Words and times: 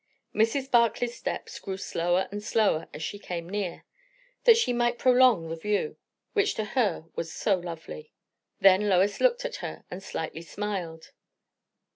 Mrs. 0.33 0.71
Barclay's 0.71 1.15
steps 1.15 1.59
grew 1.59 1.77
slower 1.77 2.27
and 2.31 2.41
slower 2.43 2.87
as 2.91 3.03
she 3.03 3.19
came 3.19 3.47
near, 3.47 3.85
that 4.45 4.57
she 4.57 4.73
might 4.73 4.97
prolong 4.97 5.47
the 5.47 5.55
view, 5.55 5.95
which 6.33 6.55
to 6.55 6.63
her 6.73 7.05
was 7.15 7.31
so 7.31 7.53
lovely. 7.59 8.11
Then 8.59 8.89
Lois 8.89 9.21
looked 9.21 9.45
at 9.45 9.57
her 9.57 9.85
and 9.91 10.01
slightly 10.01 10.41
smiled. 10.41 11.11